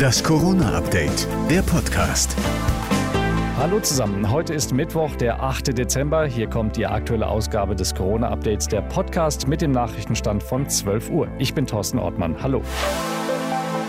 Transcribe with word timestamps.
Das 0.00 0.24
Corona-Update, 0.24 1.28
der 1.50 1.60
Podcast. 1.60 2.34
Hallo 3.58 3.80
zusammen, 3.80 4.30
heute 4.30 4.54
ist 4.54 4.72
Mittwoch, 4.72 5.14
der 5.16 5.42
8. 5.42 5.76
Dezember. 5.76 6.24
Hier 6.24 6.48
kommt 6.48 6.78
die 6.78 6.86
aktuelle 6.86 7.26
Ausgabe 7.26 7.76
des 7.76 7.94
Corona-Updates, 7.94 8.66
der 8.68 8.80
Podcast 8.80 9.46
mit 9.46 9.60
dem 9.60 9.72
Nachrichtenstand 9.72 10.42
von 10.42 10.66
12 10.66 11.10
Uhr. 11.10 11.28
Ich 11.38 11.52
bin 11.52 11.66
Thorsten 11.66 11.98
Ortmann. 11.98 12.42
Hallo. 12.42 12.62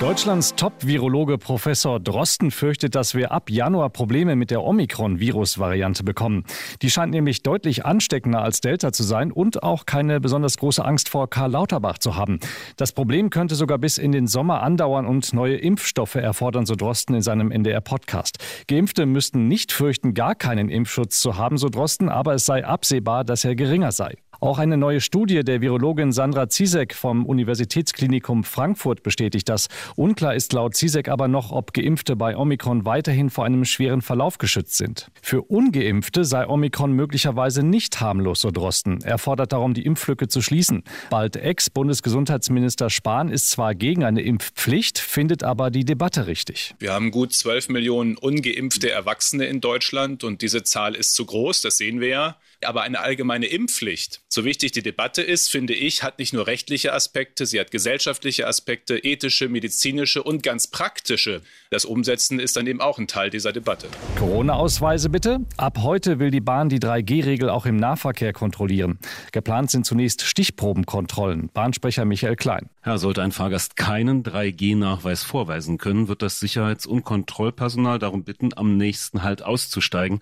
Deutschlands 0.02 0.56
Top-Virologe 0.56 1.38
Professor 1.38 2.00
Drosten 2.00 2.50
fürchtet, 2.50 2.96
dass 2.96 3.14
wir 3.14 3.32
ab 3.32 3.52
Januar 3.52 3.92
Probleme 3.92 4.36
mit 4.36 4.50
der 4.50 4.64
Omikron-Virus-Variante 4.64 6.04
bekommen. 6.04 6.44
Die 6.82 6.90
scheint 6.90 7.12
nämlich 7.12 7.44
deutlich 7.44 7.86
ansteckender 7.86 8.42
als 8.42 8.62
Delta 8.62 8.92
zu 8.92 9.04
sein 9.04 9.32
und 9.32 9.62
auch 9.62 9.86
keine 9.86 10.20
besonders 10.20 10.58
große 10.58 10.84
Angst 10.84 11.08
vor 11.08 11.30
Karl 11.30 11.52
Lauterbach 11.52 12.00
zu 12.00 12.16
haben. 12.16 12.40
Das 12.78 12.94
Problem 12.94 13.30
könnte 13.30 13.54
sogar 13.54 13.78
bis 13.78 14.00
in 14.00 14.12
den 14.12 14.26
Sommer 14.26 14.64
andauern 14.64 15.06
und 15.06 15.34
neue 15.34 15.58
Impfstoffe 15.58 16.16
erfordern, 16.16 16.66
so 16.66 16.74
Drosten 16.74 17.14
in 17.14 17.22
seinem 17.22 17.52
NDR-Podcast. 17.52 18.40
Geimpfte 18.68 19.06
müssten 19.06 19.48
nicht 19.48 19.72
fürchten, 19.72 20.16
gar 20.16 20.34
keinen 20.34 20.70
Impfschutz 20.70 21.20
zu 21.20 21.38
haben, 21.38 21.60
so 21.60 21.70
Drosten, 21.70 22.10
aber 22.10 22.34
es 22.34 22.48
sei 22.48 22.66
absehbar, 22.66 23.24
dass 23.24 23.46
er 23.46 23.56
geringer 23.56 23.92
sei. 23.92 24.16
Auch 24.44 24.58
eine 24.58 24.76
neue 24.76 25.02
Studie 25.02 25.44
der 25.44 25.62
Virologin 25.62 26.12
Sandra 26.12 26.50
Zizek 26.50 26.96
vom 26.96 27.28
Universitätsklinikum 27.28 28.44
Frankfurt 28.44 29.04
bestätigt 29.04 29.48
das. 29.48 29.68
Unklar 29.96 30.34
ist 30.34 30.52
laut 30.54 30.76
Zizek 30.76 31.10
aber 31.10 31.28
noch, 31.28 31.52
ob 31.52 31.74
Geimpfte 31.74 32.16
bei 32.16 32.36
Omikron 32.36 32.84
weiterhin 32.84 33.30
vor 33.30 33.46
einem 33.46 33.66
schweren 33.66 34.02
Verlauf 34.02 34.40
geschützt 34.40 34.78
sind. 34.78 35.12
Für 35.22 35.44
Ungeimpfte 35.44 36.26
sei 36.26 36.48
Omikron 36.48 36.92
möglicherweise 36.94 37.62
nicht 37.62 38.02
harmlos, 38.02 38.42
so 38.42 38.50
Drosten. 38.50 39.02
Er 39.04 39.20
fordert 39.20 39.52
darum, 39.52 39.76
die 39.76 39.86
Impflücke 39.86 40.28
zu 40.28 40.42
schließen. 40.42 40.86
Bald 41.12 41.36
Ex-Bundesgesundheitsminister 41.36 42.90
Spahn 42.90 43.30
ist 43.30 43.52
zwar 43.52 43.76
gegen 43.76 44.04
eine 44.04 44.22
Impfpflicht, 44.22 44.98
findet 44.98 45.44
aber 45.44 45.70
die 45.70 45.86
Debatte 45.86 46.26
richtig. 46.26 46.74
Wir 46.80 46.94
haben 46.94 47.12
gut 47.12 47.32
12 47.32 47.70
Millionen 47.70 48.18
ungeimpfte 48.18 48.90
Erwachsene 48.90 49.46
in 49.46 49.62
Deutschland 49.62 50.24
und 50.24 50.42
diese 50.42 50.64
Zahl 50.64 50.96
ist 50.96 51.14
zu 51.14 51.28
groß, 51.28 51.62
das 51.62 51.78
sehen 51.78 52.00
wir 52.00 52.08
ja. 52.08 52.38
Aber 52.64 52.84
eine 52.84 53.00
allgemeine 53.00 53.48
Impfpflicht, 53.48 54.22
so 54.34 54.46
wichtig 54.46 54.72
die 54.72 54.82
Debatte 54.82 55.22
ist, 55.22 55.50
finde 55.50 55.74
ich, 55.74 56.04
hat 56.04 56.18
nicht 56.18 56.32
nur 56.32 56.48
rechtliche 56.48 56.94
Aspekte, 56.94 57.46
sie 57.46 57.60
hat 57.60 57.70
gesellschaftliche 57.70 58.48
Aspekte, 58.48 58.98
ethische, 58.98 59.50
medizinische 59.50 60.24
und 60.24 60.42
ganz 60.42 60.68
praktische. 60.68 61.42
Das 61.70 61.84
Umsetzen 61.84 62.40
ist 62.40 62.56
dann 62.56 62.66
eben 62.66 62.80
auch 62.80 62.98
ein 62.98 63.08
Teil 63.08 63.30
dieser 63.30 63.52
Debatte. 63.52 63.88
Corona-Ausweise 64.18 65.10
bitte. 65.10 65.42
Ab 65.58 65.80
heute 65.82 66.20
will 66.20 66.32
die 66.32 66.40
Bahn 66.40 66.70
die 66.70 66.80
3G-Regel 66.80 67.50
auch 67.50 67.66
im 67.66 67.76
Nahverkehr 67.76 68.32
kontrollieren. 68.32 69.00
Geplant 69.34 69.70
sind 69.70 69.86
zunächst 69.86 70.22
Stichprobenkontrollen. 70.22 71.50
Bahnsprecher 71.54 72.06
Michael 72.06 72.38
Klein. 72.38 72.70
Ja, 72.84 72.98
sollte 72.98 73.22
ein 73.22 73.32
Fahrgast 73.32 73.76
keinen 73.76 74.24
3G-Nachweis 74.24 75.22
vorweisen 75.22 75.78
können, 75.78 76.08
wird 76.08 76.24
das 76.24 76.40
Sicherheits- 76.40 76.88
und 76.88 77.04
Kontrollpersonal 77.04 78.00
darum 78.00 78.24
bitten, 78.24 78.58
am 78.58 78.76
nächsten 78.76 79.22
Halt 79.22 79.44
auszusteigen. 79.44 80.20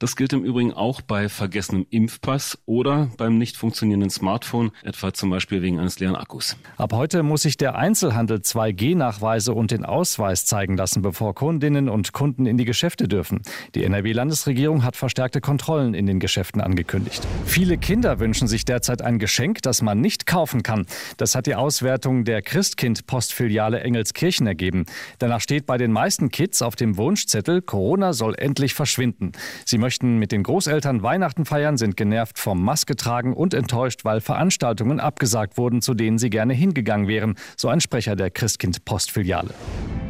Das 0.00 0.14
gilt 0.14 0.32
im 0.32 0.44
Übrigen 0.44 0.72
auch 0.72 1.00
bei 1.00 1.28
vergessenem 1.28 1.84
Impfpass 1.90 2.56
oder 2.66 3.10
beim 3.16 3.36
nicht 3.36 3.56
funktionierenden 3.56 4.10
Smartphone, 4.10 4.70
etwa 4.84 5.12
zum 5.12 5.28
Beispiel 5.28 5.60
wegen 5.60 5.80
eines 5.80 5.98
leeren 5.98 6.14
Akkus. 6.14 6.56
Ab 6.76 6.92
heute 6.92 7.24
muss 7.24 7.42
sich 7.42 7.56
der 7.56 7.74
Einzelhandel 7.74 8.38
2G-Nachweise 8.38 9.52
und 9.52 9.72
den 9.72 9.84
Ausweis 9.84 10.44
zeigen 10.44 10.76
lassen, 10.76 11.02
bevor 11.02 11.34
Kundinnen 11.34 11.88
und 11.88 12.12
Kunden 12.12 12.46
in 12.46 12.56
die 12.56 12.64
Geschäfte 12.64 13.08
dürfen. 13.08 13.42
Die 13.74 13.82
NRW-Landesregierung 13.82 14.84
hat 14.84 14.94
verstärkte 14.94 15.40
Kontrollen 15.40 15.94
in 15.94 16.06
den 16.06 16.20
Geschäften 16.20 16.60
angekündigt. 16.60 17.26
Viele 17.44 17.76
Kinder 17.76 18.20
wünschen 18.20 18.46
sich 18.46 18.64
derzeit 18.64 19.02
ein 19.02 19.18
Geschenk, 19.18 19.62
das 19.62 19.82
man 19.82 20.00
nicht 20.00 20.26
kaufen 20.26 20.62
kann. 20.62 20.86
Das 21.16 21.34
hat 21.34 21.46
die 21.46 21.56
Auswertung 21.56 21.97
der 21.98 22.42
Christkind-Postfiliale 22.42 23.80
Engelskirchen 23.80 24.46
ergeben. 24.46 24.86
Danach 25.18 25.40
steht 25.40 25.66
bei 25.66 25.78
den 25.78 25.92
meisten 25.92 26.30
Kids 26.30 26.62
auf 26.62 26.76
dem 26.76 26.96
Wunschzettel, 26.96 27.62
Corona 27.62 28.12
soll 28.12 28.34
endlich 28.36 28.74
verschwinden. 28.74 29.32
Sie 29.64 29.78
möchten 29.78 30.18
mit 30.18 30.32
den 30.32 30.42
Großeltern 30.42 31.02
Weihnachten 31.02 31.44
feiern, 31.44 31.76
sind 31.76 31.96
genervt 31.96 32.38
vom 32.38 32.62
Maske 32.62 32.96
tragen 32.96 33.34
und 33.34 33.54
enttäuscht, 33.54 34.04
weil 34.04 34.20
Veranstaltungen 34.20 35.00
abgesagt 35.00 35.58
wurden, 35.58 35.82
zu 35.82 35.94
denen 35.94 36.18
sie 36.18 36.30
gerne 36.30 36.54
hingegangen 36.54 37.08
wären, 37.08 37.34
so 37.56 37.68
ein 37.68 37.80
Sprecher 37.80 38.16
der 38.16 38.30
Christkind 38.30 38.84
Postfiliale. 38.84 39.54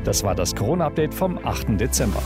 Das 0.04 0.22
war 0.22 0.34
das 0.34 0.54
Corona-Update 0.54 1.14
vom 1.14 1.38
8. 1.44 1.80
Dezember. 1.80 2.22